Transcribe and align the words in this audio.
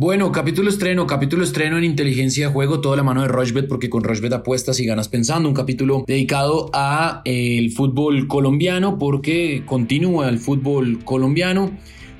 Bueno, 0.00 0.32
capítulo 0.32 0.70
estreno, 0.70 1.06
capítulo 1.06 1.44
estreno 1.44 1.76
en 1.76 1.84
inteligencia 1.84 2.46
de 2.46 2.52
juego, 2.54 2.80
toda 2.80 2.96
la 2.96 3.02
mano 3.02 3.20
de 3.20 3.28
Rochbet, 3.28 3.68
porque 3.68 3.90
con 3.90 4.02
Rochbet 4.02 4.32
apuestas 4.32 4.80
y 4.80 4.86
ganas 4.86 5.08
pensando. 5.10 5.46
Un 5.46 5.54
capítulo 5.54 6.04
dedicado 6.06 6.70
a 6.72 7.20
eh, 7.26 7.58
el 7.58 7.70
fútbol 7.70 8.26
colombiano, 8.26 8.98
porque 8.98 9.62
continúa 9.66 10.30
el 10.30 10.38
fútbol 10.38 11.04
colombiano. 11.04 11.72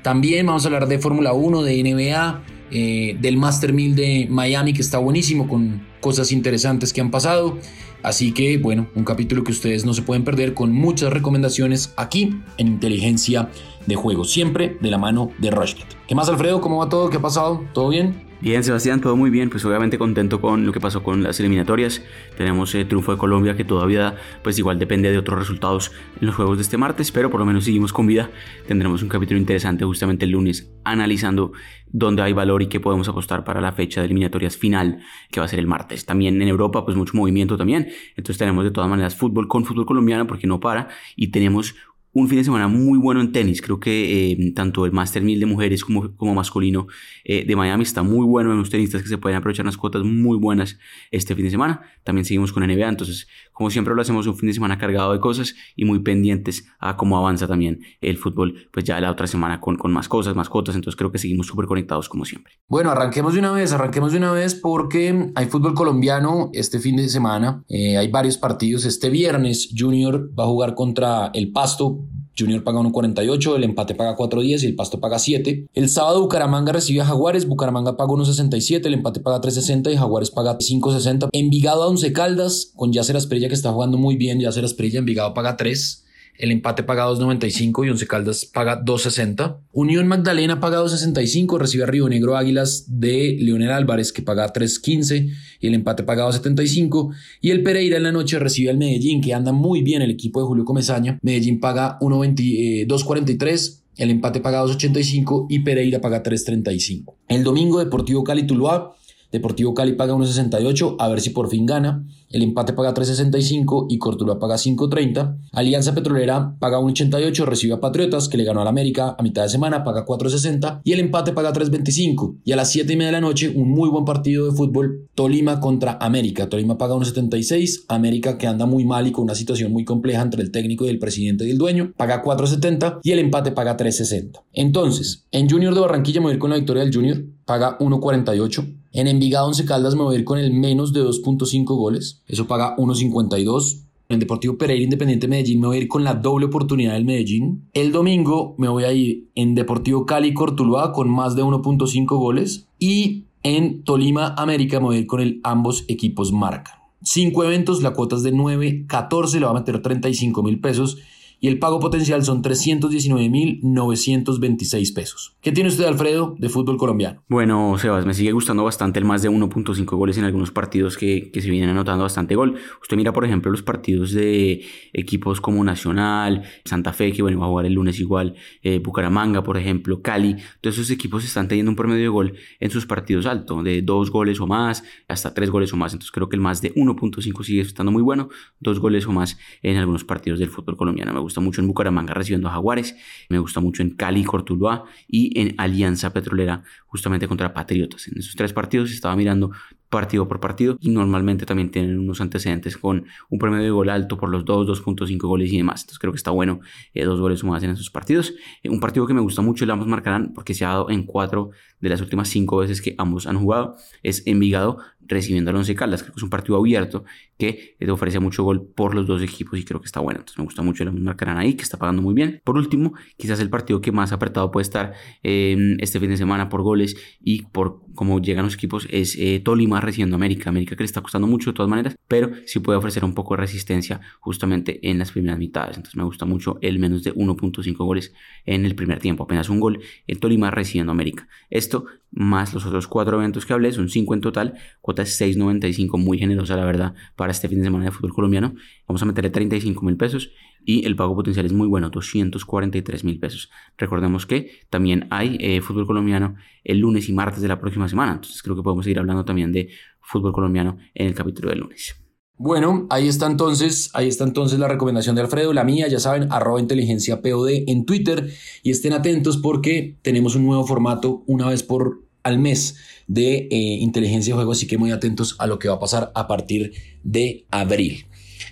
También 0.03 0.45
vamos 0.45 0.63
a 0.63 0.67
hablar 0.67 0.87
de 0.87 0.99
Fórmula 0.99 1.33
1, 1.33 1.63
de 1.63 1.83
NBA, 1.83 2.43
eh, 2.69 3.17
del 3.19 3.37
Master 3.37 3.73
1000 3.73 3.95
de 3.95 4.27
Miami, 4.29 4.73
que 4.73 4.81
está 4.81 4.99
buenísimo, 4.99 5.47
con 5.47 5.81
cosas 6.01 6.31
interesantes 6.31 6.91
que 6.91 6.99
han 6.99 7.11
pasado. 7.11 7.57
Así 8.03 8.33
que, 8.33 8.57
bueno, 8.57 8.87
un 8.95 9.05
capítulo 9.05 9.43
que 9.43 9.51
ustedes 9.51 9.85
no 9.85 9.93
se 9.93 10.01
pueden 10.01 10.23
perder 10.25 10.53
con 10.53 10.73
muchas 10.73 11.13
recomendaciones 11.13 11.93
aquí 11.95 12.35
en 12.57 12.67
Inteligencia 12.67 13.49
de 13.85 13.95
Juego, 13.95 14.25
siempre 14.25 14.77
de 14.81 14.91
la 14.91 14.97
mano 14.97 15.31
de 15.37 15.51
Rushbet. 15.51 15.85
¿Qué 16.07 16.15
más, 16.15 16.27
Alfredo? 16.27 16.59
¿Cómo 16.59 16.79
va 16.79 16.89
todo? 16.89 17.09
¿Qué 17.09 17.17
ha 17.17 17.21
pasado? 17.21 17.63
¿Todo 17.73 17.89
bien? 17.89 18.30
Bien, 18.41 18.63
Sebastián, 18.63 19.01
todo 19.01 19.15
muy 19.15 19.29
bien. 19.29 19.51
Pues 19.51 19.63
obviamente 19.65 19.99
contento 19.99 20.41
con 20.41 20.65
lo 20.65 20.71
que 20.71 20.79
pasó 20.79 21.03
con 21.03 21.21
las 21.21 21.39
eliminatorias. 21.39 22.01
Tenemos 22.35 22.73
el 22.73 22.87
triunfo 22.87 23.11
de 23.11 23.19
Colombia 23.19 23.55
que 23.55 23.63
todavía, 23.63 24.15
pues 24.41 24.57
igual 24.57 24.79
depende 24.79 25.11
de 25.11 25.19
otros 25.19 25.37
resultados 25.37 25.91
en 26.19 26.25
los 26.25 26.35
juegos 26.35 26.57
de 26.57 26.63
este 26.63 26.75
martes, 26.75 27.11
pero 27.11 27.29
por 27.29 27.39
lo 27.39 27.45
menos 27.45 27.65
seguimos 27.65 27.93
con 27.93 28.07
vida. 28.07 28.31
Tendremos 28.67 29.03
un 29.03 29.09
capítulo 29.09 29.39
interesante 29.39 29.85
justamente 29.85 30.25
el 30.25 30.31
lunes 30.31 30.73
analizando 30.83 31.51
dónde 31.91 32.23
hay 32.23 32.33
valor 32.33 32.63
y 32.63 32.67
qué 32.67 32.79
podemos 32.79 33.07
apostar 33.07 33.43
para 33.43 33.61
la 33.61 33.73
fecha 33.73 34.01
de 34.01 34.05
eliminatorias 34.05 34.57
final 34.57 35.03
que 35.29 35.39
va 35.39 35.45
a 35.45 35.49
ser 35.49 35.59
el 35.59 35.67
martes. 35.67 36.07
También 36.07 36.41
en 36.41 36.47
Europa, 36.47 36.83
pues 36.83 36.97
mucho 36.97 37.15
movimiento 37.15 37.57
también. 37.57 37.89
Entonces 38.15 38.39
tenemos 38.39 38.63
de 38.63 38.71
todas 38.71 38.89
maneras 38.89 39.15
fútbol 39.15 39.47
con 39.47 39.65
fútbol 39.65 39.85
colombiano 39.85 40.25
porque 40.25 40.47
no 40.47 40.59
para 40.59 40.87
y 41.15 41.27
tenemos 41.27 41.75
un 42.13 42.27
fin 42.27 42.37
de 42.37 42.43
semana 42.43 42.67
muy 42.67 42.99
bueno 42.99 43.21
en 43.21 43.31
tenis. 43.31 43.61
Creo 43.61 43.79
que 43.79 44.31
eh, 44.31 44.51
tanto 44.53 44.85
el 44.85 44.91
Master 44.91 45.23
1000 45.23 45.39
de 45.39 45.45
mujeres 45.45 45.83
como, 45.83 46.15
como 46.15 46.35
masculino 46.35 46.87
eh, 47.23 47.45
de 47.45 47.55
Miami 47.55 47.83
está 47.83 48.03
muy 48.03 48.25
bueno 48.25 48.51
en 48.51 48.57
los 48.57 48.69
tenistas 48.69 49.01
que 49.01 49.07
se 49.07 49.17
pueden 49.17 49.37
aprovechar 49.37 49.65
unas 49.65 49.77
cuotas 49.77 50.03
muy 50.03 50.37
buenas 50.37 50.77
este 51.11 51.35
fin 51.35 51.45
de 51.45 51.51
semana. 51.51 51.81
También 52.03 52.25
seguimos 52.25 52.51
con 52.51 52.65
NBA, 52.65 52.87
entonces 52.87 53.27
como 53.51 53.69
siempre 53.69 53.93
lo 53.93 54.01
hacemos 54.01 54.27
un 54.27 54.35
fin 54.37 54.47
de 54.47 54.53
semana 54.53 54.77
cargado 54.77 55.13
de 55.13 55.19
cosas 55.19 55.55
y 55.75 55.85
muy 55.85 55.99
pendientes 55.99 56.67
a 56.79 56.97
cómo 56.97 57.17
avanza 57.17 57.47
también 57.47 57.81
el 58.01 58.17
fútbol, 58.17 58.67
pues 58.71 58.85
ya 58.85 58.99
la 58.99 59.11
otra 59.11 59.27
semana 59.27 59.61
con, 59.61 59.77
con 59.77 59.91
más 59.93 60.07
cosas, 60.07 60.35
más 60.35 60.49
cuotas, 60.49 60.75
entonces 60.75 60.97
creo 60.97 61.11
que 61.11 61.19
seguimos 61.19 61.47
súper 61.47 61.65
conectados 61.65 62.09
como 62.09 62.25
siempre. 62.25 62.53
Bueno, 62.67 62.91
arranquemos 62.91 63.33
de 63.33 63.39
una 63.39 63.51
vez, 63.51 63.71
arranquemos 63.71 64.11
de 64.11 64.17
una 64.17 64.31
vez 64.31 64.55
porque 64.55 65.31
hay 65.35 65.45
fútbol 65.45 65.73
colombiano 65.73 66.49
este 66.53 66.79
fin 66.79 66.95
de 66.95 67.07
semana, 67.07 67.63
eh, 67.69 67.97
hay 67.97 68.09
varios 68.09 68.37
partidos. 68.37 68.85
Este 68.85 69.09
viernes 69.09 69.69
Junior 69.77 70.31
va 70.37 70.45
a 70.45 70.47
jugar 70.47 70.75
contra 70.75 71.29
el 71.33 71.51
Pasto 71.51 72.00
Junior 72.37 72.63
paga 72.63 72.79
1.48, 72.79 73.55
el 73.55 73.63
empate 73.63 73.95
paga 73.95 74.15
4.10 74.15 74.63
y 74.63 74.65
el 74.67 74.75
Pasto 74.75 74.99
paga 74.99 75.19
7. 75.19 75.67
El 75.73 75.89
sábado 75.89 76.21
Bucaramanga 76.21 76.71
recibe 76.71 77.01
a 77.01 77.05
Jaguares, 77.05 77.47
Bucaramanga 77.47 77.97
paga 77.97 78.13
1.67, 78.13 78.85
el 78.85 78.93
empate 78.95 79.19
paga 79.19 79.41
3.60 79.41 79.93
y 79.93 79.97
Jaguares 79.97 80.31
paga 80.31 80.57
5.60. 80.57 81.29
Envigado 81.33 81.83
a 81.83 81.87
11 81.87 82.13
Caldas 82.13 82.71
con 82.75 82.91
Yacer 82.93 83.17
Asprilla 83.17 83.47
que 83.47 83.53
está 83.53 83.71
jugando 83.71 83.97
muy 83.97 84.15
bien, 84.15 84.39
Yacer 84.39 84.65
Asprilla, 84.65 84.99
Envigado 84.99 85.33
paga 85.33 85.57
3. 85.57 86.05
El 86.41 86.49
empate 86.49 86.81
paga 86.81 87.05
2.95 87.05 87.85
y 87.85 87.89
Once 87.91 88.07
Caldas 88.07 88.45
paga 88.45 88.83
2.60. 88.83 89.57
Unión 89.73 90.07
Magdalena 90.07 90.59
paga 90.59 90.81
2.65, 90.81 91.59
recibe 91.59 91.83
a 91.83 91.85
Río 91.85 92.09
Negro 92.09 92.35
Águilas 92.35 92.85
de 92.87 93.37
Leonel 93.39 93.69
Álvarez 93.69 94.11
que 94.11 94.23
paga 94.23 94.51
3.15 94.51 95.31
y 95.59 95.67
el 95.67 95.75
empate 95.75 96.01
paga 96.01 96.25
2.75. 96.27 97.13
Y 97.41 97.51
el 97.51 97.61
Pereira 97.61 97.97
en 97.97 98.03
la 98.03 98.11
noche 98.11 98.39
recibe 98.39 98.71
al 98.71 98.79
Medellín 98.79 99.21
que 99.21 99.35
anda 99.35 99.51
muy 99.51 99.83
bien 99.83 100.01
el 100.01 100.09
equipo 100.09 100.39
de 100.39 100.47
Julio 100.47 100.65
Comesaña. 100.65 101.19
Medellín 101.21 101.59
paga 101.59 101.99
2.43. 101.99 103.81
El 103.97 104.09
empate 104.09 104.39
paga 104.39 104.63
2.85 104.63 105.45
y 105.47 105.59
Pereira 105.59 106.01
paga 106.01 106.23
3.35. 106.23 107.13
El 107.27 107.43
domingo 107.43 107.77
Deportivo 107.77 108.23
Cali 108.23 108.47
Tuluá 108.47 108.95
Deportivo 109.31 109.73
Cali 109.73 109.93
paga 109.93 110.13
1.68, 110.13 110.95
a 110.99 111.07
ver 111.07 111.21
si 111.21 111.29
por 111.29 111.49
fin 111.49 111.65
gana. 111.65 112.05
El 112.29 112.43
empate 112.43 112.73
paga 112.73 112.93
3.65 112.93 113.87
y 113.89 113.97
Cortuluá 113.97 114.39
paga 114.39 114.55
5.30. 114.55 115.37
Alianza 115.51 115.93
Petrolera 115.93 116.55
paga 116.59 116.79
1.88, 116.79 117.45
recibe 117.45 117.73
a 117.73 117.79
Patriotas, 117.79 118.29
que 118.29 118.37
le 118.37 118.43
ganó 118.43 118.61
al 118.61 118.67
América 118.67 119.15
a 119.17 119.23
mitad 119.23 119.43
de 119.43 119.49
semana, 119.49 119.83
paga 119.83 120.05
4.60. 120.05 120.81
Y 120.83 120.93
el 120.93 120.99
empate 120.99 121.33
paga 121.33 121.53
3.25. 121.53 122.37
Y 122.43 122.51
a 122.51 122.55
las 122.55 122.71
7 122.71 122.91
y 122.91 122.95
media 122.95 123.07
de 123.07 123.13
la 123.13 123.21
noche, 123.21 123.51
un 123.53 123.69
muy 123.69 123.89
buen 123.89 124.05
partido 124.05 124.49
de 124.49 124.55
fútbol, 124.55 125.09
Tolima 125.15 125.59
contra 125.59 125.97
América. 125.99 126.49
Tolima 126.49 126.77
paga 126.77 126.95
1.76, 126.95 127.85
América 127.87 128.37
que 128.37 128.47
anda 128.47 128.65
muy 128.65 128.85
mal 128.85 129.07
y 129.07 129.11
con 129.11 129.23
una 129.25 129.35
situación 129.35 129.71
muy 129.71 129.85
compleja 129.85 130.21
entre 130.21 130.41
el 130.41 130.51
técnico 130.51 130.85
y 130.85 130.89
el 130.89 130.99
presidente 130.99 131.45
y 131.45 131.51
el 131.51 131.57
dueño, 131.57 131.93
paga 131.97 132.23
4.70 132.23 132.99
y 133.03 133.11
el 133.11 133.19
empate 133.19 133.51
paga 133.51 133.77
3.60. 133.77 134.41
Entonces, 134.53 135.25
en 135.31 135.49
Junior 135.49 135.73
de 135.73 135.81
Barranquilla 135.81 136.19
me 136.19 136.25
voy 136.25 136.31
a 136.31 136.35
ir 136.35 136.39
con 136.39 136.49
la 136.49 136.57
victoria 136.57 136.83
del 136.83 136.93
Junior, 136.93 137.23
paga 137.51 137.77
1.48. 137.79 138.77
En 138.93 139.07
Envigado 139.07 139.47
11 139.47 139.65
Caldas 139.65 139.93
me 139.95 140.03
voy 140.03 140.15
a 140.15 140.19
ir 140.19 140.23
con 140.23 140.39
el 140.39 140.53
menos 140.53 140.93
de 140.93 141.03
2.5 141.03 141.65
goles. 141.75 142.21
Eso 142.25 142.47
paga 142.47 142.77
1.52. 142.77 143.87
En 144.07 144.19
Deportivo 144.21 144.57
Pereira 144.57 144.85
Independiente 144.85 145.27
Medellín 145.27 145.59
me 145.59 145.67
voy 145.67 145.75
a 145.75 145.79
ir 145.81 145.89
con 145.89 146.05
la 146.05 146.13
doble 146.13 146.45
oportunidad 146.45 146.93
del 146.93 147.03
Medellín. 147.03 147.67
El 147.73 147.91
domingo 147.91 148.55
me 148.57 148.69
voy 148.69 148.85
a 148.85 148.93
ir 148.93 149.29
en 149.35 149.53
Deportivo 149.53 150.05
Cali 150.05 150.33
Cortuluá 150.33 150.93
con 150.93 151.09
más 151.09 151.35
de 151.35 151.43
1.5 151.43 152.05
goles. 152.17 152.69
Y 152.79 153.25
en 153.43 153.83
Tolima 153.83 154.33
América 154.37 154.79
me 154.79 154.85
voy 154.85 154.95
a 154.95 154.99
ir 154.99 155.07
con 155.07 155.19
el 155.19 155.41
ambos 155.43 155.83
equipos 155.89 156.31
marcan. 156.31 156.75
Cinco 157.03 157.43
eventos, 157.43 157.83
la 157.83 157.91
cuota 157.91 158.15
es 158.15 158.23
de 158.23 158.31
9, 158.31 158.85
14, 158.87 159.41
le 159.41 159.45
va 159.45 159.51
a 159.51 159.55
meter 159.55 159.81
35 159.81 160.41
mil 160.41 160.61
pesos 160.61 160.99
y 161.43 161.47
el 161.47 161.57
pago 161.57 161.79
potencial 161.79 162.23
son 162.23 162.43
319.926 162.43 164.93
pesos. 164.93 165.35
¿Qué 165.41 165.51
tiene 165.51 165.69
usted, 165.69 165.85
Alfredo, 165.85 166.35
de 166.37 166.49
fútbol 166.49 166.77
colombiano? 166.77 167.23
Bueno, 167.27 167.79
Sebas, 167.79 168.05
me 168.05 168.13
sigue 168.13 168.31
gustando 168.31 168.63
bastante 168.63 168.99
el 168.99 169.05
más 169.05 169.23
de 169.23 169.31
1.5 169.31 169.97
goles 169.97 170.19
en 170.19 170.25
algunos 170.25 170.51
partidos 170.51 170.97
que, 170.97 171.31
que, 171.31 171.41
se 171.41 171.49
vienen 171.49 171.71
anotando 171.71 172.03
bastante 172.03 172.35
gol. 172.35 172.59
Usted 172.79 172.95
mira, 172.95 173.11
por 173.11 173.25
ejemplo, 173.25 173.49
los 173.49 173.63
partidos 173.63 174.11
de 174.11 174.63
equipos 174.93 175.41
como 175.41 175.63
Nacional, 175.63 176.43
Santa 176.63 176.93
Fe, 176.93 177.11
que 177.11 177.23
bueno, 177.23 177.39
va 177.39 177.47
a 177.47 177.49
jugar 177.49 177.65
el 177.65 177.73
lunes 177.73 177.99
igual, 177.99 178.35
eh, 178.61 178.77
Bucaramanga, 178.77 179.41
por 179.41 179.57
ejemplo, 179.57 180.03
Cali. 180.03 180.35
Todos 180.61 180.77
esos 180.77 180.91
equipos 180.91 181.25
están 181.25 181.47
teniendo 181.47 181.71
un 181.71 181.75
promedio 181.75 182.03
de 182.03 182.09
gol 182.09 182.35
en 182.59 182.69
sus 182.69 182.85
partidos 182.85 183.25
alto, 183.25 183.63
de 183.63 183.81
dos 183.81 184.11
goles 184.11 184.39
o 184.39 184.45
más, 184.45 184.83
hasta 185.07 185.33
tres 185.33 185.49
goles 185.49 185.73
o 185.73 185.77
más. 185.77 185.93
Entonces 185.93 186.11
creo 186.11 186.29
que 186.29 186.35
el 186.35 186.41
más 186.41 186.61
de 186.61 186.71
1.5 186.75 187.43
sigue 187.43 187.61
estando 187.61 187.91
muy 187.91 188.03
bueno, 188.03 188.29
dos 188.59 188.79
goles 188.79 189.07
o 189.07 189.11
más 189.11 189.39
en 189.63 189.77
algunos 189.77 190.03
partidos 190.03 190.37
del 190.37 190.49
fútbol 190.49 190.77
colombiano. 190.77 191.11
Me 191.11 191.19
gusta 191.19 191.30
mucho 191.39 191.61
en 191.61 191.67
Bucaramanga 191.67 192.13
recibiendo 192.13 192.49
a 192.49 192.51
Jaguares, 192.51 192.95
me 193.29 193.39
gusta 193.39 193.59
mucho 193.59 193.81
en 193.81 193.91
Cali, 193.91 194.23
Cortuluá 194.23 194.83
y 195.07 195.39
en 195.39 195.55
Alianza 195.57 196.11
Petrolera 196.11 196.63
justamente 196.87 197.27
contra 197.27 197.53
Patriotas. 197.53 198.07
En 198.07 198.17
esos 198.17 198.35
tres 198.35 198.51
partidos 198.51 198.91
estaba 198.91 199.15
mirando 199.15 199.51
partido 199.91 200.27
por 200.27 200.39
partido 200.39 200.77
y 200.79 200.89
normalmente 200.89 201.45
también 201.45 201.69
tienen 201.69 201.99
unos 201.99 202.21
antecedentes 202.21 202.77
con 202.77 203.05
un 203.29 203.39
promedio 203.39 203.65
de 203.65 203.71
gol 203.71 203.89
alto 203.89 204.17
por 204.17 204.29
los 204.29 204.45
2, 204.45 204.67
2.5 204.83 205.19
goles 205.19 205.51
y 205.51 205.57
demás. 205.57 205.81
Entonces 205.81 205.99
creo 205.99 206.13
que 206.13 206.17
está 206.17 206.31
bueno 206.31 206.61
eh, 206.93 207.03
dos 207.03 207.19
goles 207.19 207.43
más 207.43 207.61
en 207.61 207.71
esos 207.71 207.89
partidos. 207.89 208.33
Eh, 208.63 208.69
un 208.69 208.79
partido 208.79 209.05
que 209.05 209.13
me 209.13 209.21
gusta 209.21 209.41
mucho, 209.41 209.65
el 209.65 209.71
ambos 209.71 209.87
marcarán 209.87 210.33
porque 210.33 210.53
se 210.53 210.65
ha 210.65 210.69
dado 210.69 210.89
en 210.89 211.03
cuatro 211.03 211.51
de 211.81 211.89
las 211.89 212.01
últimas 212.01 212.29
cinco 212.29 212.57
veces 212.57 212.81
que 212.81 212.95
ambos 212.97 213.27
han 213.27 213.37
jugado, 213.37 213.75
es 214.01 214.23
Envigado 214.25 214.77
recibiendo 215.11 215.51
al 215.51 215.57
Once 215.57 215.75
Caldas. 215.75 216.01
Creo 216.01 216.13
que 216.13 216.19
es 216.19 216.23
un 216.23 216.29
partido 216.29 216.57
abierto 216.57 217.03
que 217.37 217.75
te 217.77 217.91
ofrece 217.91 218.19
mucho 218.19 218.43
gol 218.43 218.67
por 218.75 218.95
los 218.95 219.05
dos 219.05 219.21
equipos 219.21 219.59
y 219.59 219.63
creo 219.63 219.79
que 219.79 219.85
está 219.85 219.99
bueno. 219.99 220.19
Entonces 220.19 220.37
me 220.37 220.45
gusta 220.45 220.61
mucho 220.61 220.83
el 220.83 220.91
marcarán 220.93 221.37
ahí, 221.37 221.53
que 221.53 221.63
está 221.63 221.77
pagando 221.77 222.01
muy 222.01 222.13
bien. 222.13 222.41
Por 222.43 222.57
último, 222.57 222.93
quizás 223.17 223.39
el 223.39 223.49
partido 223.49 223.81
que 223.81 223.91
más 223.91 224.11
apretado 224.11 224.51
puede 224.51 224.63
estar 224.63 224.93
eh, 225.23 225.75
este 225.79 225.99
fin 225.99 226.09
de 226.09 226.17
semana 226.17 226.49
por 226.49 226.61
goles 226.61 226.95
y 227.19 227.43
por 227.43 227.81
cómo 227.93 228.21
llegan 228.21 228.45
los 228.45 228.55
equipos 228.55 228.87
es 228.89 229.15
eh, 229.17 229.41
Tolima 229.43 229.81
recibiendo 229.81 230.15
a 230.15 230.17
América. 230.17 230.49
América 230.49 230.75
que 230.75 230.83
le 230.83 230.85
está 230.85 231.01
costando 231.01 231.27
mucho 231.27 231.51
de 231.51 231.55
todas 231.55 231.69
maneras, 231.69 231.95
pero 232.07 232.31
sí 232.45 232.59
puede 232.59 232.77
ofrecer 232.77 233.03
un 233.03 233.13
poco 233.13 233.35
de 233.35 233.41
resistencia 233.41 234.01
justamente 234.19 234.79
en 234.89 234.99
las 234.99 235.11
primeras 235.11 235.37
mitades. 235.37 235.77
Entonces 235.77 235.95
me 235.95 236.03
gusta 236.03 236.25
mucho 236.25 236.57
el 236.61 236.79
menos 236.79 237.03
de 237.03 237.13
1.5 237.13 237.75
goles 237.77 238.13
en 238.45 238.65
el 238.65 238.75
primer 238.75 238.99
tiempo. 238.99 239.23
Apenas 239.23 239.49
un 239.49 239.59
gol 239.59 239.81
el 240.07 240.19
Tolima 240.19 240.51
recibiendo 240.51 240.91
a 240.91 240.95
América. 240.95 241.27
Esto 241.49 241.85
más 242.11 242.53
los 242.53 242.65
otros 242.65 242.87
cuatro 242.87 243.17
eventos 243.17 243.45
que 243.45 243.53
hablé, 243.53 243.71
son 243.71 243.89
cinco 243.89 244.13
en 244.13 244.21
total, 244.21 244.55
cuota 244.81 245.00
6.95, 245.03 245.97
muy 245.97 246.17
generosa 246.17 246.55
la 246.55 246.65
verdad 246.65 246.93
para 247.15 247.31
este 247.31 247.47
fin 247.47 247.59
de 247.59 247.65
semana 247.65 247.85
de 247.85 247.91
fútbol 247.91 248.13
colombiano. 248.13 248.53
Vamos 248.87 249.01
a 249.01 249.05
meterle 249.05 249.29
35 249.29 249.83
mil 249.85 249.97
pesos 249.97 250.31
y 250.63 250.85
el 250.85 250.95
pago 250.95 251.15
potencial 251.15 251.45
es 251.45 251.53
muy 251.53 251.67
bueno, 251.67 251.89
243 251.89 253.03
mil 253.03 253.19
pesos. 253.19 253.49
Recordemos 253.77 254.25
que 254.25 254.51
también 254.69 255.07
hay 255.09 255.37
eh, 255.39 255.61
fútbol 255.61 255.87
colombiano 255.87 256.35
el 256.63 256.79
lunes 256.79 257.09
y 257.09 257.13
martes 257.13 257.41
de 257.41 257.47
la 257.47 257.59
próxima 257.59 257.87
semana, 257.87 258.13
entonces 258.13 258.41
creo 258.43 258.55
que 258.55 258.63
podemos 258.63 258.85
seguir 258.85 258.99
hablando 258.99 259.25
también 259.25 259.51
de 259.51 259.69
fútbol 260.01 260.33
colombiano 260.33 260.77
en 260.93 261.07
el 261.07 261.15
capítulo 261.15 261.49
del 261.49 261.59
lunes. 261.59 261.95
Bueno, 262.43 262.87
ahí 262.89 263.07
está 263.07 263.27
entonces, 263.27 263.91
ahí 263.93 264.07
está 264.07 264.23
entonces 264.23 264.57
la 264.57 264.67
recomendación 264.67 265.15
de 265.15 265.21
Alfredo, 265.21 265.53
la 265.53 265.63
mía, 265.63 265.87
ya 265.87 265.99
saben, 265.99 266.31
arroba 266.31 266.59
inteligencia 266.59 267.21
POD 267.21 267.65
en 267.67 267.85
Twitter 267.85 268.31
y 268.63 268.71
estén 268.71 268.93
atentos 268.93 269.37
porque 269.37 269.99
tenemos 270.01 270.35
un 270.35 270.47
nuevo 270.47 270.65
formato 270.65 271.23
una 271.27 271.47
vez 271.49 271.61
por 271.61 272.01
al 272.23 272.39
mes 272.39 272.77
de 273.07 273.47
eh, 273.51 273.55
inteligencia 273.79 274.33
de 274.33 274.35
juego, 274.35 274.51
así 274.51 274.67
que 274.67 274.77
muy 274.77 274.91
atentos 274.91 275.35
a 275.39 275.47
lo 275.47 275.59
que 275.59 275.67
va 275.67 275.75
a 275.75 275.79
pasar 275.79 276.11
a 276.15 276.27
partir 276.27 276.73
de 277.03 277.45
abril. 277.51 278.05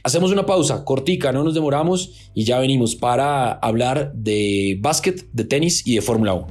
Hacemos 0.04 0.32
una 0.32 0.46
pausa 0.46 0.86
cortica, 0.86 1.32
no 1.32 1.44
nos 1.44 1.54
demoramos 1.54 2.32
y 2.34 2.44
ya 2.46 2.60
venimos 2.60 2.96
para 2.96 3.52
hablar 3.52 4.14
de 4.14 4.78
básquet, 4.82 5.28
de 5.32 5.44
tenis 5.44 5.86
y 5.86 5.96
de 5.96 6.02
Fórmula 6.02 6.34
1. 6.34 6.48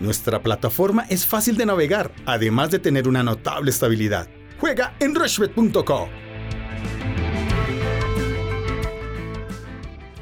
Nuestra 0.00 0.42
plataforma 0.42 1.06
es 1.08 1.26
fácil 1.26 1.56
de 1.56 1.66
navegar, 1.66 2.12
además 2.24 2.70
de 2.70 2.78
tener 2.78 3.08
una 3.08 3.22
notable 3.22 3.70
estabilidad. 3.70 4.28
Juega 4.60 4.96
en 5.00 5.14
rushbet.co. 5.14 6.08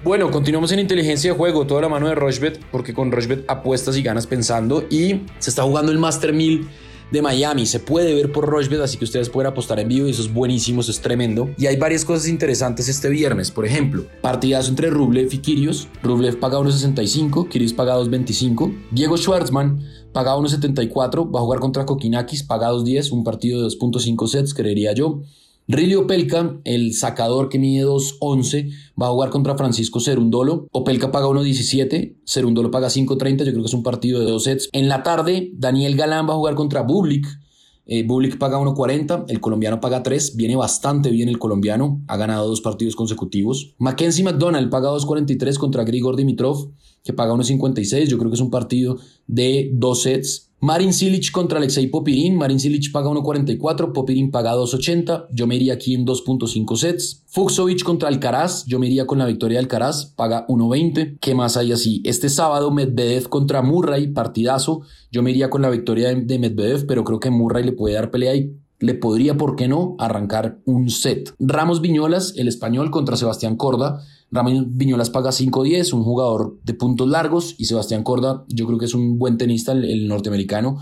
Bueno, 0.06 0.30
continuamos 0.30 0.70
en 0.70 0.78
inteligencia 0.78 1.32
de 1.32 1.36
juego, 1.36 1.66
toda 1.66 1.80
la 1.80 1.88
mano 1.88 2.06
de 2.06 2.14
Rushbet, 2.14 2.60
porque 2.70 2.94
con 2.94 3.10
Rushbet 3.10 3.44
apuestas 3.48 3.96
y 3.96 4.02
ganas 4.02 4.28
pensando 4.28 4.84
y 4.88 5.22
se 5.40 5.50
está 5.50 5.64
jugando 5.64 5.90
el 5.90 5.98
Master 5.98 6.32
1000 6.32 6.68
de 7.10 7.22
Miami. 7.22 7.66
Se 7.66 7.80
puede 7.80 8.14
ver 8.14 8.30
por 8.30 8.48
Rushbet, 8.48 8.80
así 8.80 8.98
que 8.98 9.04
ustedes 9.04 9.28
pueden 9.28 9.50
apostar 9.50 9.80
en 9.80 9.88
vivo 9.88 10.06
y 10.06 10.12
eso 10.12 10.22
es 10.22 10.32
buenísimo, 10.32 10.82
eso 10.82 10.92
es 10.92 11.00
tremendo. 11.00 11.50
Y 11.58 11.66
hay 11.66 11.74
varias 11.74 12.04
cosas 12.04 12.28
interesantes 12.28 12.88
este 12.88 13.08
viernes. 13.08 13.50
Por 13.50 13.66
ejemplo, 13.66 14.06
partidazo 14.22 14.70
entre 14.70 14.90
Rublev 14.90 15.28
y 15.34 15.38
Kirios. 15.38 15.88
Rublev 16.04 16.38
paga 16.38 16.60
1.65, 16.60 17.48
Kirios 17.48 17.72
paga 17.72 17.98
2.25. 17.98 18.82
Diego 18.92 19.16
Schwartzman 19.16 19.80
paga 20.12 20.36
1.74, 20.36 21.34
va 21.34 21.40
a 21.40 21.42
jugar 21.42 21.58
contra 21.58 21.84
Kokinakis, 21.84 22.44
paga 22.44 22.70
2.10, 22.70 23.10
un 23.10 23.24
partido 23.24 23.60
de 23.60 23.76
2.5 23.76 24.28
sets, 24.28 24.54
creería 24.54 24.92
yo. 24.92 25.22
Riley 25.68 25.96
Opelka, 25.96 26.60
el 26.64 26.94
sacador 26.94 27.48
que 27.48 27.58
mide 27.58 27.84
2.11, 27.84 28.70
va 29.00 29.08
a 29.08 29.10
jugar 29.10 29.30
contra 29.30 29.56
Francisco 29.56 29.98
Cerundolo. 29.98 30.68
Opelka 30.70 31.10
paga 31.10 31.26
1.17, 31.26 32.18
Cerundolo 32.24 32.70
paga 32.70 32.86
5.30, 32.86 33.38
yo 33.38 33.50
creo 33.50 33.62
que 33.62 33.68
es 33.68 33.74
un 33.74 33.82
partido 33.82 34.20
de 34.20 34.26
dos 34.26 34.44
sets. 34.44 34.68
En 34.72 34.88
la 34.88 35.02
tarde, 35.02 35.50
Daniel 35.54 35.96
Galán 35.96 36.28
va 36.28 36.34
a 36.34 36.36
jugar 36.36 36.54
contra 36.54 36.82
Bublik. 36.82 37.26
Eh, 37.88 38.04
Bublik 38.04 38.38
paga 38.38 38.58
1.40, 38.58 39.26
el 39.28 39.40
colombiano 39.40 39.80
paga 39.80 40.02
3, 40.02 40.36
viene 40.36 40.56
bastante 40.56 41.10
bien 41.10 41.28
el 41.28 41.38
colombiano, 41.38 42.02
ha 42.08 42.16
ganado 42.16 42.48
dos 42.48 42.60
partidos 42.60 42.96
consecutivos. 42.96 43.74
Mackenzie 43.78 44.24
McDonald 44.24 44.70
paga 44.70 44.90
2.43 44.90 45.56
contra 45.56 45.84
Grigor 45.84 46.16
Dimitrov, 46.16 46.72
que 47.04 47.12
paga 47.12 47.32
1.56, 47.34 48.06
yo 48.06 48.18
creo 48.18 48.30
que 48.30 48.34
es 48.34 48.40
un 48.40 48.50
partido 48.50 48.98
de 49.28 49.70
dos 49.72 50.02
sets. 50.02 50.45
Marin 50.60 50.92
Cilic 50.92 51.30
contra 51.32 51.58
Alexei 51.58 51.86
Popirin. 51.88 52.36
Marin 52.36 52.58
Cilic 52.58 52.90
paga 52.90 53.10
1.44, 53.10 53.92
Popirin 53.92 54.30
paga 54.30 54.54
2.80. 54.54 55.26
Yo 55.30 55.46
me 55.46 55.56
iría 55.56 55.74
aquí 55.74 55.94
en 55.94 56.06
2.5 56.06 56.76
sets. 56.76 57.22
Fuxovic 57.26 57.82
contra 57.82 58.08
Alcaraz. 58.08 58.64
Yo 58.66 58.78
me 58.78 58.86
iría 58.86 59.06
con 59.06 59.18
la 59.18 59.26
victoria 59.26 59.58
de 59.58 59.64
Alcaraz, 59.64 60.06
paga 60.06 60.46
1.20. 60.48 61.18
¿Qué 61.20 61.34
más 61.34 61.56
hay 61.56 61.72
así? 61.72 62.00
Este 62.04 62.30
sábado 62.30 62.70
Medvedev 62.70 63.28
contra 63.28 63.60
Murray, 63.60 64.08
partidazo. 64.08 64.80
Yo 65.12 65.22
me 65.22 65.30
iría 65.30 65.50
con 65.50 65.60
la 65.60 65.70
victoria 65.70 66.14
de 66.14 66.38
Medvedev, 66.38 66.86
pero 66.86 67.04
creo 67.04 67.20
que 67.20 67.30
Murray 67.30 67.62
le 67.62 67.72
puede 67.72 67.94
dar 67.94 68.10
pelea 68.10 68.34
y 68.34 68.56
le 68.78 68.94
podría, 68.94 69.36
¿por 69.36 69.56
qué 69.56 69.68
no?, 69.68 69.96
arrancar 69.98 70.58
un 70.64 70.90
set. 70.90 71.34
Ramos 71.38 71.80
Viñolas, 71.80 72.34
el 72.36 72.48
español, 72.48 72.90
contra 72.90 73.16
Sebastián 73.16 73.56
Corda. 73.56 74.02
Ramos 74.30 74.52
Viñolas 74.68 75.10
paga 75.10 75.30
5-10, 75.30 75.92
un 75.92 76.02
jugador 76.02 76.58
de 76.64 76.74
puntos 76.74 77.08
largos, 77.08 77.54
y 77.58 77.66
Sebastián 77.66 78.02
Corda, 78.02 78.44
yo 78.48 78.66
creo 78.66 78.78
que 78.78 78.86
es 78.86 78.94
un 78.94 79.18
buen 79.18 79.38
tenista, 79.38 79.72
el, 79.72 80.08
norteamericano, 80.08 80.78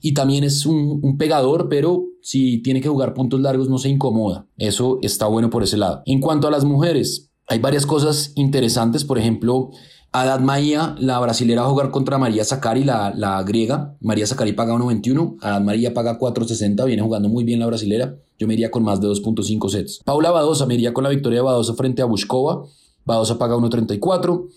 y 0.00 0.14
también 0.14 0.44
es 0.44 0.66
un, 0.66 1.00
un, 1.02 1.16
pegador, 1.18 1.68
pero 1.68 2.04
si 2.22 2.62
tiene 2.62 2.80
que 2.80 2.88
jugar 2.88 3.14
puntos 3.14 3.40
largos 3.40 3.68
no 3.68 3.78
se 3.78 3.88
incomoda. 3.88 4.46
Eso 4.56 4.98
está 5.02 5.26
bueno 5.26 5.50
por 5.50 5.62
ese 5.62 5.76
lado. 5.76 6.02
En 6.06 6.20
cuanto 6.20 6.48
a 6.48 6.50
las 6.50 6.64
mujeres, 6.64 7.30
hay 7.48 7.58
varias 7.58 7.86
cosas 7.86 8.32
interesantes, 8.34 9.04
por 9.04 9.18
ejemplo, 9.18 9.70
Adad 10.12 10.40
Maía, 10.40 10.94
la 10.98 11.18
brasilera, 11.18 11.60
va 11.60 11.66
a 11.66 11.70
jugar 11.70 11.90
contra 11.90 12.16
María 12.16 12.42
Zacari, 12.44 12.84
la, 12.84 13.12
la 13.14 13.42
griega. 13.42 13.96
María 14.00 14.26
Zacari 14.26 14.54
paga 14.54 14.74
1.21, 14.74 15.36
Adad 15.42 15.60
María 15.60 15.92
paga 15.92 16.18
4.60, 16.18 16.86
viene 16.86 17.02
jugando 17.02 17.28
muy 17.28 17.44
bien 17.44 17.60
la 17.60 17.66
brasilera. 17.66 18.16
Yo 18.38 18.46
me 18.46 18.54
iría 18.54 18.70
con 18.70 18.82
más 18.82 19.00
de 19.00 19.08
2.5 19.08 19.68
sets. 19.68 20.00
Paula 20.04 20.30
Badosa 20.30 20.64
me 20.64 20.74
iría 20.74 20.94
con 20.94 21.04
la 21.04 21.10
victoria 21.10 21.40
de 21.40 21.44
Badosa 21.44 21.74
frente 21.74 22.00
a 22.00 22.06
Bushkova. 22.06 22.64
Badosa 23.06 23.38
paga 23.38 23.56
1.34. 23.56 24.48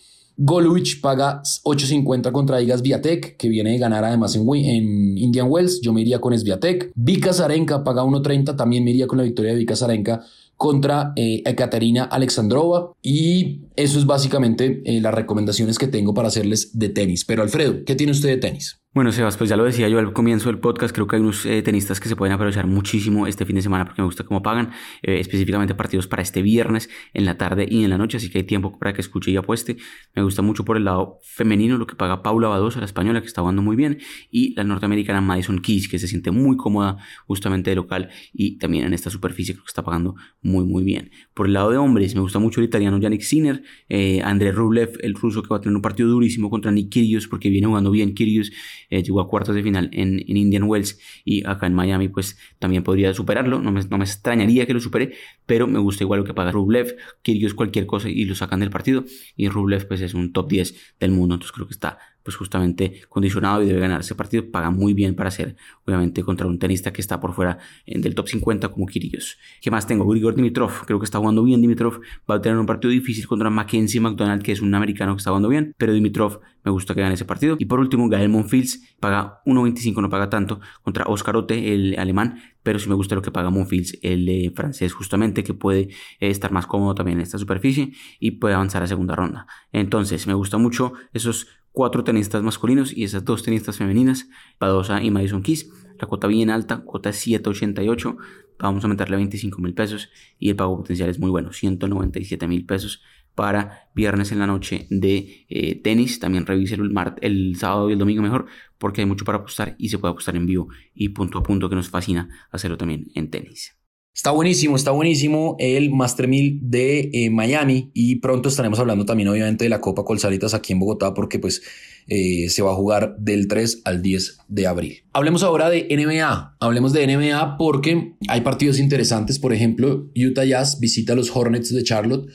Goluich 0.42 1.01
paga 1.01 1.42
8.50 1.44 2.31
contra 2.31 2.62
Igas 2.62 2.81
Viatek, 2.81 3.36
que 3.36 3.50
viene 3.50 3.72
de 3.72 3.78
ganar 3.78 4.06
además 4.06 4.36
en, 4.36 4.48
en, 4.56 5.18
Indian 5.18 5.48
Wells. 5.50 5.81
Yo 5.81 5.92
me 5.92 6.01
iría 6.01 6.19
con 6.19 6.38
Sviatek. 6.38 6.92
Vika 6.96 7.34
Zarenka 7.34 7.84
paga 7.84 8.04
1.30. 8.04 8.56
También 8.56 8.86
me 8.86 8.92
iría 8.92 9.06
con 9.06 9.18
la 9.18 9.25
victoria 9.25 9.51
de 9.51 9.57
Vika 9.57 9.75
Zarenka 9.75 10.24
contra 10.56 11.12
eh, 11.18 11.44
Ekaterina 11.46 12.06
Alexandrova. 12.06 12.94
Y 13.01 13.63
eso 13.75 14.00
es 14.00 14.06
básicamente 14.06 14.81
eh, 14.86 15.02
las 15.02 15.13
recomendaciones 15.13 15.78
que 15.78 15.88
tengo 15.88 16.13
para 16.13 16.30
hacerles 16.30 16.78
de 16.78 16.88
tenis. 16.88 17.25
Pero 17.25 17.44
Alfredo, 17.44 17.84
¿qué 17.86 17.95
tiene 17.95 18.13
usted 18.13 18.30
de 18.30 18.38
tenis? 18.38 18.80
Bueno, 19.00 19.13
Sebas, 19.13 19.38
pues 19.38 19.50
ya 19.50 19.56
lo 19.56 19.63
decía 19.63 19.88
yo 19.88 19.98
al 19.98 20.12
comienzo 20.12 20.50
del 20.50 20.60
podcast, 20.60 20.94
creo 20.94 21.07
que 21.07 21.16
hay 21.16 21.22
unos 21.22 21.46
eh, 21.46 21.62
tenistas 21.62 22.01
que 22.01 22.10
se 22.10 22.18
pueden 22.18 22.34
aprovechar 22.34 22.68
muchísimo 22.68 23.28
este 23.28 23.46
fin 23.46 23.56
de 23.56 23.62
semana 23.62 23.86
porque 23.86 24.01
me 24.01 24.06
gusta 24.06 24.25
cómo 24.25 24.42
pagan, 24.42 24.72
eh, 25.01 25.22
específicamente 25.22 25.74
partidos 25.74 26.06
para 26.06 26.22
este 26.22 26.42
viernes 26.42 26.90
en 27.13 27.24
la 27.24 27.38
tarde 27.38 27.66
y 27.69 27.86
en 27.86 27.92
la 27.92 27.98
noche, 27.98 28.18
así 28.18 28.30
que 28.30 28.40
hay 28.40 28.44
tiempo 28.44 28.78
para 28.78 28.92
que 28.92 29.00
escuche 29.00 29.31
y 29.31 29.38
apueste. 29.38 29.78
Me 30.13 30.22
gusta 30.22 30.42
mucho 30.42 30.66
por 30.66 30.75
el 30.75 30.84
lado 30.84 31.19
femenino 31.24 31.78
lo 31.78 31.88
que 31.88 31.96
paga 31.96 32.22
Paula 32.22 32.50
Badosa, 32.50 32.80
la 32.80 32.88
española, 32.88 33.22
que 33.22 33.28
está 33.28 33.40
jugando 33.40 33.62
muy 33.62 33.78
bien, 33.78 34.00
y 34.31 34.54
la 34.56 34.66
norteamericana 34.66 35.22
Madison 35.22 35.60
Keys, 35.62 35.88
que 35.88 35.98
se 35.98 36.10
siente 36.10 36.31
muy 36.31 36.57
cómoda 36.57 36.98
justamente 37.25 37.69
de 37.69 37.78
local 37.78 38.10
y 38.34 38.57
también 38.57 38.84
en 38.84 38.94
esta 38.94 39.10
superficie 39.10 39.54
creo 39.54 39.63
que 39.63 39.69
está 39.69 39.81
pagando 39.81 40.16
muy, 40.42 40.66
muy 40.66 40.84
bien. 40.84 41.12
Por 41.34 41.45
el 41.45 41.54
lado 41.54 41.72
de 41.72 41.78
hombres, 41.78 42.16
me 42.16 42.22
gusta 42.22 42.40
mucho 42.40 42.60
el 42.60 42.66
italiano 42.66 43.00
Yannick 43.00 43.22
Sinner, 43.22 43.63
eh, 43.88 44.22
André 44.25 44.52
Rublev, 44.52 44.98
el 45.00 45.13
ruso 45.13 45.42
que 45.42 45.48
va 45.48 45.56
a 45.56 45.62
tener 45.62 45.74
un 45.74 45.81
partido 45.81 46.10
durísimo 46.10 46.50
contra 46.50 46.69
Nick 46.69 46.90
Kyrgios 46.90 47.30
porque 47.30 47.50
viene 47.50 47.68
jugando 47.68 47.92
bien 47.92 48.13
Kyrgios 48.13 48.52
eh, 48.90 49.04
llegó 49.04 49.22
a 49.22 49.28
cuartos 49.28 49.56
de 49.56 49.64
final 49.64 49.90
en, 49.94 50.20
Indian 50.26 50.64
Wells 50.64 51.00
y 51.24 51.46
acá 51.48 51.68
en 51.68 51.74
Miami 51.74 52.08
pues 52.08 52.38
también 52.60 52.84
podría 52.84 53.14
superarlo, 53.14 53.60
no 53.60 53.72
me, 53.72 53.84
no 53.84 53.98
me 53.98 54.04
extrañaría 54.06 54.66
que 54.66 54.74
lo 54.74 54.80
supere, 54.80 55.14
pero 55.46 55.68
me 55.68 55.80
gusta 55.80 56.04
igual 56.04 56.22
lo 56.22 56.26
que 56.26 56.34
paga 56.34 56.52
Rublev, 56.52 56.96
Kyrgios 57.22 57.54
cualquier 57.54 57.86
cosa 57.86 58.10
y 58.10 58.26
lo 58.26 58.36
sacan 58.36 58.60
del 58.60 58.70
partido. 58.70 59.06
Y 59.36 59.50
Rublev 59.50 59.88
pues 59.88 60.02
es 60.02 60.14
un 60.14 60.34
top 60.34 60.50
10 60.50 60.96
del 61.00 61.12
mundo, 61.12 61.36
entonces 61.36 61.52
creo 61.52 61.68
que 61.68 61.74
está 61.74 62.00
pues 62.24 62.36
justamente 62.36 63.01
condicionado 63.10 63.63
y 63.63 63.68
debe 63.68 63.80
ganar 63.80 64.01
ese 64.01 64.16
partido, 64.16 64.50
paga 64.51 64.69
muy 64.69 64.94
bien 64.94 65.16
para 65.16 65.31
ser 65.31 65.56
obviamente 65.86 66.24
contra 66.24 66.48
un 66.48 66.60
tenista 66.60 66.92
que 66.94 67.01
está 67.01 67.19
por 67.19 67.33
fuera 67.33 67.57
eh, 67.86 68.00
del 68.00 68.16
top 68.16 68.27
50 68.27 68.69
como 68.69 68.86
Kyrgios. 68.86 69.38
¿Qué 69.62 69.71
más 69.71 69.88
tengo? 69.88 70.06
Grigor 70.07 70.36
Dimitrov, 70.36 70.86
creo 70.86 71.00
que 71.00 71.06
está 71.06 71.19
jugando 71.19 71.44
bien 71.44 71.62
Dimitrov, 71.62 72.01
va 72.30 72.36
a 72.36 72.42
tener 72.42 72.57
un 72.57 72.66
partido 72.66 72.92
difícil 72.92 73.27
contra 73.27 73.50
Mackenzie 73.50 74.01
McDonald, 74.01 74.44
que 74.44 74.51
es 74.51 74.62
un 74.62 74.74
americano 74.74 75.16
que 75.16 75.19
está 75.19 75.31
jugando 75.31 75.50
bien, 75.50 75.74
pero 75.77 75.94
Dimitrov 75.94 76.39
me 76.63 76.71
gusta 76.71 76.94
que 76.94 77.01
gane 77.01 77.13
ese 77.13 77.25
partido. 77.25 77.56
Y 77.60 77.66
por 77.66 77.80
último, 77.80 78.10
Gael 78.10 78.30
Monfils 78.30 78.95
paga 79.00 79.42
1.25, 79.45 80.01
no 80.01 80.10
paga 80.10 80.30
tanto, 80.30 80.60
contra 80.83 81.06
Oscar 81.06 81.36
Ote, 81.38 81.74
el 81.74 81.98
alemán, 81.98 82.42
pero 82.63 82.80
sí 82.80 82.89
me 82.89 82.95
gusta 82.95 83.16
lo 83.16 83.21
que 83.21 83.31
paga 83.31 83.50
Monfils, 83.50 83.98
el 84.01 84.51
francés, 84.56 84.94
justamente, 84.94 85.44
que 85.44 85.54
puede 85.54 85.89
eh, 86.19 86.30
estar 86.30 86.51
más 86.51 86.68
cómodo 86.68 86.95
también 86.95 87.18
en 87.18 87.24
esta 87.24 87.38
superficie 87.38 87.94
y 88.19 88.31
puede 88.31 88.56
avanzar 88.56 88.83
a 88.83 88.88
segunda 88.88 89.16
ronda. 89.16 89.48
Entonces, 89.71 90.27
me 90.27 90.33
gusta 90.33 90.57
mucho 90.57 90.94
esos 91.13 91.48
cuatro 91.80 92.04
tenistas 92.04 92.44
masculinos 92.44 92.92
y 92.94 93.06
esas 93.06 93.24
dos 93.24 93.42
tenistas 93.42 93.78
femeninas, 93.78 94.28
Padosa 94.57 95.02
y 95.02 95.12
Madison 95.12 95.42
Keys. 95.42 95.71
La 95.98 96.09
cuota 96.09 96.28
bien 96.28 96.50
alta, 96.50 96.81
cuota 96.83 97.14
788. 97.14 98.18
Vamos 98.59 98.83
a 98.83 98.90
meterle 98.90 99.16
25 99.16 99.62
mil 99.62 99.74
pesos 99.74 100.09
y 100.38 100.50
el 100.50 100.57
pago 100.57 100.76
potencial 100.76 101.07
es 101.07 101.19
muy 101.19 101.30
bueno, 101.30 101.54
197 101.54 102.50
mil 102.50 102.66
pesos 102.66 103.02
para 103.33 103.88
viernes 103.95 104.33
en 104.33 104.40
la 104.40 104.48
noche 104.48 104.88
de 104.90 105.45
eh, 105.48 105.81
tenis. 105.81 106.19
También 106.19 106.45
revise 106.45 106.76
el, 106.76 106.92
el 107.21 107.56
sábado 107.56 107.90
y 107.90 107.94
el 107.94 108.00
domingo 108.00 108.24
mejor 108.24 108.48
porque 108.78 109.00
hay 109.00 109.07
mucho 109.07 109.24
para 109.24 109.38
apostar 109.38 109.78
y 109.80 109.88
se 109.88 110.00
puede 110.00 110.12
apostar 110.12 110.36
en 110.36 110.48
vivo 110.48 110.68
y 110.94 111.07
punto 111.07 111.38
a 111.38 111.44
punto 111.44 111.69
que 111.69 111.78
nos 111.78 111.88
fascina 111.88 112.28
hacerlo 112.52 112.76
también 112.76 113.06
en 113.16 113.30
tenis. 113.30 113.79
Está 114.19 114.31
buenísimo, 114.31 114.76
está 114.76 114.92
buenísimo 114.92 115.56
el 115.59 115.92
Master 115.92 116.28
1000 116.28 116.59
de 116.64 117.09
eh, 117.14 117.30
Miami 117.30 117.90
y 117.94 118.18
pronto 118.18 118.49
estaremos 118.49 118.78
hablando 118.78 119.06
también 119.06 119.30
obviamente 119.30 119.64
de 119.64 119.69
la 119.69 119.80
Copa 119.80 120.04
Colsaritas 120.04 120.54
aquí 120.54 120.73
en 120.73 120.80
Bogotá 120.80 121.14
porque 121.14 121.40
pues 121.40 121.61
eh, 122.09 122.49
se 122.49 122.61
va 122.61 122.73
a 122.73 122.76
jugar 122.76 123.16
del 123.18 123.47
3 123.47 123.83
al 123.85 124.02
10 124.02 124.40
de 124.49 124.68
abril. 124.68 125.04
Hablemos 125.14 125.42
ahora 125.42 125.69
de 125.69 125.88
NBA, 125.90 126.57
hablemos 126.59 126.92
de 126.92 127.07
NBA 127.07 127.56
porque 127.57 128.16
hay 128.28 128.42
partidos 128.42 128.78
interesantes, 128.80 129.40
por 129.40 129.54
ejemplo 129.54 130.09
Utah 130.14 130.44
Jazz 130.44 130.81
visita 130.81 131.14
a 131.14 131.16
los 131.16 131.33
Hornets 131.33 131.73
de 131.73 131.83
Charlotte 131.85 132.30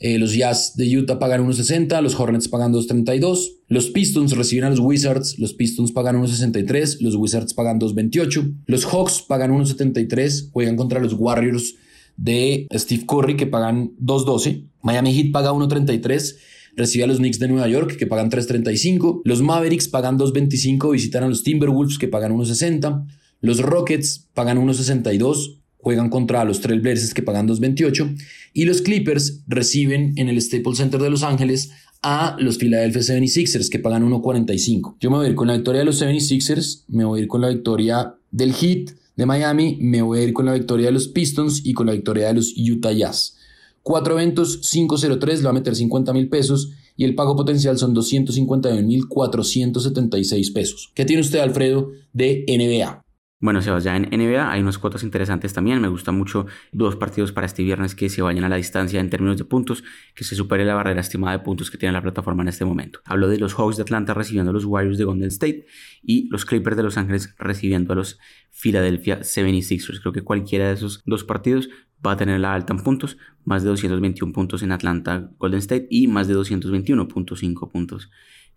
eh, 0.00 0.18
los 0.18 0.34
Jazz 0.34 0.76
de 0.76 0.96
Utah 0.96 1.18
pagan 1.18 1.44
1.60, 1.46 2.00
los 2.02 2.18
Hornets 2.18 2.48
pagan 2.48 2.72
2.32, 2.72 3.48
los 3.66 3.90
Pistons 3.90 4.36
reciben 4.36 4.64
a 4.64 4.70
los 4.70 4.78
Wizards, 4.78 5.38
los 5.38 5.54
Pistons 5.54 5.90
pagan 5.90 6.22
1.63, 6.22 7.00
los 7.00 7.16
Wizards 7.16 7.52
pagan 7.54 7.80
2.28, 7.80 8.62
los 8.66 8.84
Hawks 8.84 9.22
pagan 9.22 9.50
1.73, 9.52 10.50
juegan 10.52 10.76
contra 10.76 11.00
los 11.00 11.14
Warriors 11.14 11.74
de 12.16 12.68
Steve 12.72 13.04
Curry 13.06 13.36
que 13.36 13.46
pagan 13.46 13.92
2.12, 14.00 14.68
Miami 14.82 15.14
Heat 15.14 15.32
paga 15.32 15.50
1.33, 15.50 16.36
recibe 16.76 17.04
a 17.04 17.06
los 17.08 17.18
Knicks 17.18 17.40
de 17.40 17.48
Nueva 17.48 17.66
York 17.68 17.96
que 17.96 18.06
pagan 18.06 18.30
3.35, 18.30 19.22
los 19.24 19.42
Mavericks 19.42 19.88
pagan 19.88 20.16
2.25, 20.16 20.92
visitan 20.92 21.24
a 21.24 21.28
los 21.28 21.42
Timberwolves 21.42 21.98
que 21.98 22.06
pagan 22.06 22.36
1.60, 22.36 23.04
los 23.40 23.60
Rockets 23.60 24.28
pagan 24.32 24.58
1.62, 24.58 25.58
juegan 25.78 26.10
contra 26.10 26.44
los 26.44 26.60
Trailblazers 26.60 27.14
que 27.14 27.22
pagan 27.22 27.48
2.28 27.48 28.16
y 28.52 28.64
los 28.64 28.82
Clippers 28.82 29.42
reciben 29.46 30.12
en 30.16 30.28
el 30.28 30.40
Staples 30.40 30.78
Center 30.78 31.00
de 31.00 31.10
Los 31.10 31.22
Ángeles 31.22 31.70
a 32.02 32.36
los 32.38 32.58
Philadelphia 32.58 33.02
76ers 33.02 33.70
que 33.70 33.78
pagan 33.78 34.04
1.45. 34.08 34.96
Yo 35.00 35.10
me 35.10 35.16
voy 35.16 35.26
a 35.26 35.30
ir 35.30 35.34
con 35.34 35.48
la 35.48 35.54
victoria 35.54 35.80
de 35.80 35.86
los 35.86 36.00
76ers, 36.00 36.84
me 36.88 37.04
voy 37.04 37.20
a 37.20 37.22
ir 37.22 37.28
con 37.28 37.40
la 37.40 37.48
victoria 37.48 38.14
del 38.30 38.52
Heat 38.52 38.90
de 39.16 39.26
Miami, 39.26 39.78
me 39.80 40.02
voy 40.02 40.20
a 40.20 40.22
ir 40.22 40.32
con 40.32 40.46
la 40.46 40.54
victoria 40.54 40.86
de 40.86 40.92
los 40.92 41.08
Pistons 41.08 41.62
y 41.64 41.74
con 41.74 41.86
la 41.86 41.92
victoria 41.92 42.28
de 42.28 42.34
los 42.34 42.54
Utah 42.56 42.92
Jazz. 42.92 43.36
Cuatro 43.82 44.14
eventos, 44.14 44.58
503, 44.70 45.38
le 45.38 45.44
va 45.44 45.50
a 45.50 45.54
meter 45.54 45.74
50 45.74 46.12
mil 46.12 46.28
pesos 46.28 46.70
y 46.96 47.04
el 47.04 47.14
pago 47.14 47.36
potencial 47.36 47.78
son 47.78 47.94
251.476 47.94 50.52
pesos. 50.52 50.90
¿Qué 50.94 51.04
tiene 51.04 51.22
usted, 51.22 51.38
Alfredo, 51.38 51.92
de 52.12 52.44
NBA? 52.46 53.07
Bueno, 53.40 53.62
Sebas, 53.62 53.84
ya 53.84 53.94
en 53.94 54.08
NBA 54.10 54.50
hay 54.50 54.60
unas 54.60 54.78
cuotas 54.78 55.04
interesantes 55.04 55.52
también. 55.52 55.80
Me 55.80 55.86
gusta 55.86 56.10
mucho 56.10 56.46
dos 56.72 56.96
partidos 56.96 57.30
para 57.30 57.46
este 57.46 57.62
viernes 57.62 57.94
que 57.94 58.08
se 58.08 58.20
vayan 58.20 58.42
a 58.42 58.48
la 58.48 58.56
distancia 58.56 58.98
en 58.98 59.10
términos 59.10 59.38
de 59.38 59.44
puntos, 59.44 59.84
que 60.16 60.24
se 60.24 60.34
supere 60.34 60.64
la 60.64 60.74
barrera 60.74 61.00
estimada 61.00 61.38
de 61.38 61.44
puntos 61.44 61.70
que 61.70 61.78
tiene 61.78 61.92
la 61.92 62.02
plataforma 62.02 62.42
en 62.42 62.48
este 62.48 62.64
momento. 62.64 62.98
Hablo 63.04 63.28
de 63.28 63.38
los 63.38 63.54
Hawks 63.54 63.76
de 63.76 63.82
Atlanta 63.82 64.12
recibiendo 64.12 64.50
a 64.50 64.52
los 64.52 64.64
Warriors 64.64 64.98
de 64.98 65.04
Golden 65.04 65.28
State 65.28 65.66
y 66.02 66.28
los 66.30 66.44
Clippers 66.44 66.76
de 66.76 66.82
Los 66.82 66.96
Ángeles 66.98 67.36
recibiendo 67.38 67.92
a 67.92 67.96
los 67.96 68.18
Philadelphia 68.50 69.20
76ers. 69.20 70.00
Creo 70.00 70.12
que 70.12 70.22
cualquiera 70.22 70.66
de 70.66 70.74
esos 70.74 71.04
dos 71.06 71.22
partidos 71.22 71.68
va 72.04 72.12
a 72.12 72.16
tener 72.16 72.40
la 72.40 72.52
alta 72.52 72.72
en 72.72 72.80
puntos, 72.80 73.18
más 73.44 73.62
de 73.62 73.68
221 73.68 74.32
puntos 74.32 74.64
en 74.64 74.72
Atlanta 74.72 75.30
Golden 75.38 75.60
State 75.60 75.86
y 75.90 76.08
más 76.08 76.26
de 76.26 76.34
221.5 76.34 77.70
puntos 77.70 78.10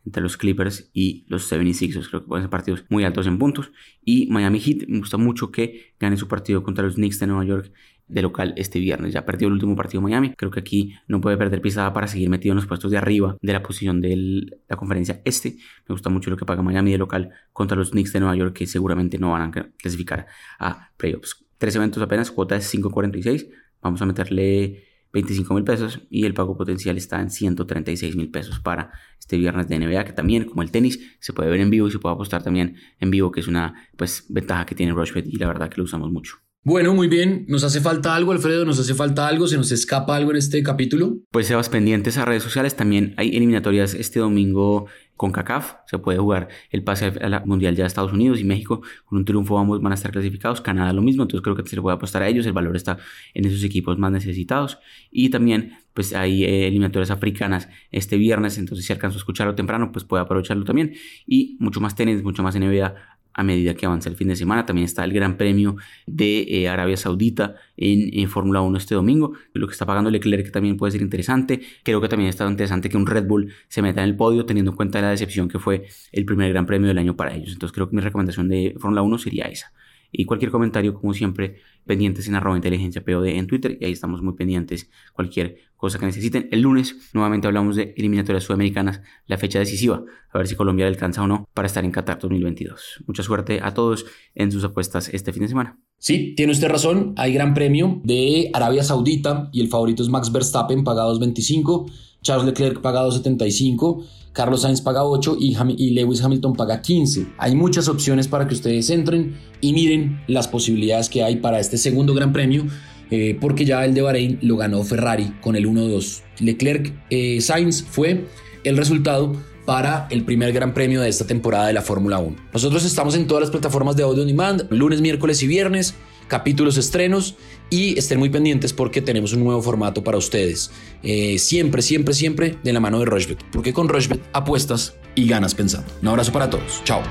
entre 0.06 0.24
los 0.24 0.38
Clippers 0.38 0.90
y 0.94 1.26
los 1.28 1.52
76ers. 1.52 2.10
Creo 2.10 2.22
que 2.22 2.28
pueden 2.28 2.44
ser 2.44 2.50
partidos 2.50 2.86
muy 2.90 3.04
altos 3.04 3.28
en 3.28 3.38
puntos. 3.38 3.72
Y 4.04 4.28
Miami 4.28 4.60
Heat, 4.60 4.88
me 4.88 5.00
gusta 5.00 5.18
mucho 5.18 5.52
que 5.52 5.94
gane 6.00 6.18
su 6.18 6.28
partido 6.28 6.64
contra 6.64 6.84
los 6.84 6.96
Knicks 6.96 7.20
de 7.20 7.28
Nueva 7.28 7.46
York 7.46 7.72
de 8.08 8.22
local 8.22 8.54
este 8.58 8.80
viernes. 8.80 9.14
Ya 9.14 9.26
perdió 9.26 9.48
el 9.48 9.54
último 9.54 9.76
partido 9.76 10.02
Miami. 10.02 10.34
Creo 10.36 10.52
que 10.52 10.60
aquí 10.60 10.94
no 11.08 11.22
puede 11.22 11.38
perder 11.38 11.62
pisada 11.62 11.94
para 11.94 12.08
seguir 12.08 12.30
metido 12.30 12.52
en 12.54 12.58
los 12.58 12.66
puestos 12.66 12.92
de 12.92 12.98
arriba 12.98 13.38
de 13.42 13.54
la 13.54 13.64
posición 13.64 14.02
de 14.02 14.60
la 14.68 14.76
conferencia 14.76 15.22
este. 15.24 15.58
Me 15.88 15.94
gusta 15.94 16.10
mucho 16.10 16.30
lo 16.30 16.38
que 16.38 16.46
paga 16.46 16.62
Miami 16.62 16.92
de 16.92 16.98
local 16.98 17.32
contra 17.54 17.78
los 17.78 17.92
Knicks 17.92 18.14
de 18.14 18.20
Nueva 18.20 18.36
York 18.36 18.54
que 18.54 18.68
seguramente 18.68 19.18
no 19.18 19.32
van 19.32 19.42
a 19.44 19.52
clasificar 19.78 20.28
a 20.60 20.92
playoffs. 20.98 21.46
Tres 21.58 21.76
eventos 21.76 22.02
apenas, 22.04 22.32
cuota 22.32 22.56
es 22.56 22.74
5.46. 22.74 23.48
Vamos 23.82 24.02
a 24.02 24.06
meterle 24.06 24.91
25 25.14 25.54
mil 25.54 25.64
pesos 25.64 26.02
y 26.10 26.26
el 26.26 26.34
pago 26.34 26.58
potencial 26.58 26.98
está 26.98 27.22
en 27.22 27.30
136 27.30 28.16
mil 28.16 28.30
pesos 28.30 28.60
para 28.60 28.92
este 29.20 29.38
viernes 29.38 29.68
de 29.68 29.80
NBA 29.80 30.06
que 30.06 30.14
también 30.14 30.46
como 30.46 30.62
el 30.62 30.72
tenis 30.72 31.00
se 31.20 31.34
puede 31.34 31.50
ver 31.50 31.60
en 31.60 31.70
vivo 31.70 31.88
y 31.88 31.92
se 31.92 32.00
puede 32.00 32.16
apostar 32.16 32.44
también 32.44 32.76
en 33.00 33.12
vivo 33.12 33.32
que 33.32 33.40
es 33.40 33.48
una 33.48 33.90
pues 33.98 34.26
ventaja 34.30 34.66
que 34.66 34.76
tiene 34.76 34.94
Rushbet 34.94 35.28
y 35.28 35.38
la 35.38 35.48
verdad 35.48 35.70
que 35.70 35.78
lo 35.78 35.84
usamos 35.84 36.12
mucho. 36.12 36.38
Bueno, 36.64 36.94
muy 36.94 37.08
bien. 37.08 37.46
¿Nos 37.48 37.64
hace 37.64 37.82
falta 37.82 38.14
algo, 38.14 38.32
Alfredo? 38.32 38.66
¿Nos 38.66 38.80
hace 38.80 38.94
falta 38.94 39.28
algo? 39.28 39.48
¿Se 39.48 39.58
nos 39.58 39.72
escapa 39.72 40.16
algo 40.16 40.30
en 40.30 40.38
este 40.38 40.62
capítulo? 40.62 41.18
Pues 41.32 41.48
Sebas, 41.48 41.70
pendientes 41.70 42.18
a 42.18 42.26
redes 42.26 42.44
sociales. 42.44 42.76
También 42.76 43.16
hay 43.18 43.36
eliminatorias 43.36 43.96
este 43.96 44.20
domingo 44.20 44.86
con 45.22 45.32
CACAF. 45.32 45.76
Se 45.86 46.00
puede 46.00 46.18
jugar 46.18 46.48
el 46.72 46.84
pase 46.84 47.14
a 47.22 47.30
la 47.30 47.42
Mundial 47.42 47.76
ya 47.76 47.84
de 47.84 47.88
Estados 47.88 48.12
Unidos 48.12 48.40
y 48.40 48.44
México. 48.44 48.82
Con 49.06 49.20
un 49.20 49.26
triunfo 49.26 49.60
ambos 49.60 49.80
van 49.80 49.92
a 49.92 49.96
estar 49.96 50.12
clasificados. 50.12 50.62
Canadá 50.62 50.94
lo 50.94 51.04
mismo. 51.04 51.22
Entonces 51.22 51.44
creo 51.44 51.56
que 51.56 51.64
se 51.70 51.76
le 51.76 51.82
puede 51.84 51.96
apostar 51.96 52.24
a 52.24 52.28
ellos. 52.28 52.44
El 52.48 52.54
valor 52.54 52.76
está 52.76 52.98
en 53.36 53.46
esos 53.46 53.64
equipos 53.64 54.00
más 54.00 54.12
necesitados. 54.12 54.80
Y 55.12 55.30
también 55.30 55.78
pues 55.94 56.16
hay 56.16 56.44
eh, 56.44 56.68
eliminatorias 56.68 57.12
africanas 57.12 57.70
este 57.92 58.18
viernes. 58.18 58.58
Entonces 58.58 58.84
si 58.84 58.94
alcanzo 58.94 59.18
a 59.18 59.20
escucharlo 59.20 59.54
temprano, 59.54 59.92
pues 59.92 60.06
puede 60.06 60.24
aprovecharlo 60.24 60.66
también. 60.66 60.96
Y 61.28 61.56
mucho 61.60 61.82
más 61.82 61.94
tenis, 61.94 62.24
mucho 62.24 62.42
más 62.42 62.56
NBA 62.56 62.96
a 63.34 63.44
medida 63.44 63.74
que 63.74 63.86
avanza 63.86 64.10
el 64.10 64.16
fin 64.16 64.28
de 64.28 64.36
semana. 64.36 64.66
También 64.66 64.86
está 64.86 65.04
el 65.04 65.14
Gran 65.14 65.38
Premio 65.38 65.76
de 66.06 66.46
eh, 66.50 66.70
Arabia 66.70 66.98
Saudita 66.98 67.56
en, 67.78 68.30
Fórmula 68.30 68.62
1 68.62 68.78
este 68.78 68.96
domingo. 68.96 69.34
Lo 69.54 69.68
que 69.68 69.74
está 69.74 69.86
pagando 69.86 70.10
Leclerc 70.10 70.52
también 70.52 70.78
puede 70.78 70.92
ser 70.92 71.02
interesante. 71.02 71.62
Creo 71.84 72.02
que 72.02 72.08
también 72.08 72.30
está 72.30 72.48
interesante 72.48 72.90
que 72.90 72.98
un 72.98 73.08
Red 73.08 73.28
Bull 73.28 73.54
se 73.68 73.82
meta 73.82 74.04
en 74.04 74.10
el 74.10 74.16
podio 74.16 74.46
teniendo 74.46 74.72
en 74.72 74.78
cuenta 74.78 75.02
la 75.02 75.10
decepción 75.10 75.48
que 75.48 75.60
fue 75.60 75.88
el 76.12 76.26
primer 76.26 76.52
Gran 76.52 76.66
Premio 76.66 76.88
del 76.88 76.98
año 76.98 77.16
para 77.16 77.36
ellos. 77.36 77.54
Entonces 77.54 77.74
creo 77.74 77.90
que 77.90 77.96
mi 77.96 78.02
recomendación 78.02 78.50
de 78.50 78.76
Fórmula 78.80 79.02
1 79.02 79.18
sería 79.18 79.46
esa. 79.46 79.72
Y 80.12 80.26
cualquier 80.26 80.52
comentario, 80.52 80.94
como 80.94 81.14
siempre, 81.14 81.58
pendientes 81.86 82.28
en 82.28 82.36
arroba 82.36 82.58
inteligencia 82.58 83.04
POD 83.04 83.28
en 83.28 83.48
Twitter. 83.48 83.78
Y 83.80 83.86
ahí 83.86 83.92
estamos 83.92 84.22
muy 84.22 84.34
pendientes. 84.34 84.90
Cualquier 85.14 85.58
cosa 85.76 85.98
que 86.00 86.06
necesiten. 86.06 86.48
El 86.52 86.62
lunes 86.62 86.96
nuevamente 87.14 87.48
hablamos 87.48 87.76
de 87.76 87.94
eliminatorias 87.98 88.44
sudamericanas, 88.44 89.02
la 89.26 89.38
fecha 89.38 89.60
decisiva. 89.60 90.04
A 90.32 90.38
ver 90.38 90.48
si 90.48 90.56
Colombia 90.56 90.88
alcanza 90.88 91.24
o 91.24 91.28
no 91.28 91.48
para 91.54 91.66
estar 91.66 91.84
en 91.84 91.92
Qatar 91.92 92.20
2022. 92.20 93.04
Mucha 93.08 93.24
suerte 93.24 93.60
a 93.64 93.74
todos 93.74 94.06
en 94.36 94.52
sus 94.52 94.64
apuestas 94.64 95.10
este 95.14 95.34
fin 95.34 95.44
de 95.44 95.50
semana. 95.50 95.80
Sí, 95.98 96.34
tiene 96.36 96.52
usted 96.52 96.68
razón. 96.68 97.14
Hay 97.18 97.34
gran 97.34 97.54
premio 97.54 98.02
de 98.04 98.50
Arabia 98.54 98.84
Saudita 98.84 99.50
y 99.52 99.62
el 99.62 99.70
favorito 99.70 100.04
es 100.04 100.10
Max 100.10 100.32
Verstappen, 100.32 100.84
pagados 100.84 101.20
25. 101.20 101.88
Charles 102.22 102.46
Leclerc 102.46 102.82
pagado 102.82 103.12
75. 103.12 104.06
Carlos 104.34 104.62
Sainz 104.62 104.82
paga 104.82 105.04
8 105.04 105.38
y, 105.40 105.90
Lewis 105.92 106.24
Hamilton 106.24 106.54
paga 106.54 106.82
15. 106.82 107.28
Hay 107.38 107.56
muchas 107.56 107.88
opciones 107.88 108.28
para 108.28 108.48
que 108.48 108.54
ustedes 108.54 108.90
entren 108.90 109.36
y 109.60 109.74
miren 109.74 110.24
las 110.28 110.48
posibilidades 110.48 111.10
que 111.10 111.24
hay 111.24 111.38
para 111.38 111.60
este 111.60 111.78
segundo 111.78 112.14
Gran 112.14 112.32
Premio, 112.32 112.66
eh, 113.10 113.38
porque 113.40 113.66
ya 113.66 113.84
el 113.84 113.94
de 113.94 114.02
Bahrein 114.02 114.40
lo 114.42 114.58
ganó 114.58 114.84
Ferrari 114.84 115.34
con 115.42 115.56
el 115.56 115.68
1-2. 115.68 116.22
Leclerc 116.40 116.94
eh, 117.10 117.42
Sainz 117.42 117.84
fue 117.84 118.26
el 118.64 118.78
resultado 118.78 119.34
para 119.66 120.08
el 120.10 120.24
primer 120.24 120.54
Gran 120.54 120.74
Premio 120.74 121.02
de 121.02 121.10
esta 121.10 121.28
temporada 121.28 121.68
de 121.68 121.74
la 121.74 121.82
Fórmula 121.82 122.20
1. 122.20 122.36
Nosotros 122.54 122.86
estamos 122.86 123.16
en 123.16 123.28
todas 123.28 123.42
las 123.42 123.52
plataformas 123.52 123.96
de 123.96 124.04
audio 124.04 124.22
on 124.22 124.28
demand, 124.28 124.68
lunes, 124.72 125.02
miércoles 125.02 125.44
y 125.44 125.48
viernes 125.48 125.96
capítulos 126.32 126.78
estrenos 126.78 127.36
y 127.70 128.00
estén 128.00 128.18
muy 128.18 128.30
pendientes 128.30 128.72
porque 128.72 129.02
tenemos 129.02 129.34
un 129.34 129.44
nuevo 129.44 129.62
formato 129.62 130.02
para 130.02 130.18
ustedes. 130.18 130.72
Eh, 131.04 131.38
siempre, 131.38 131.82
siempre, 131.82 132.14
siempre 132.14 132.58
de 132.64 132.72
la 132.72 132.80
mano 132.80 133.00
de 133.00 133.06
Rushbet, 133.06 133.44
porque 133.52 133.74
con 133.74 133.90
Rushbet 133.90 134.22
apuestas 134.32 134.96
y 135.14 135.28
ganas 135.28 135.54
pensando. 135.54 135.92
Un 136.02 136.08
abrazo 136.08 136.32
para 136.32 136.50
todos. 136.50 136.82
Chao. 136.86 137.02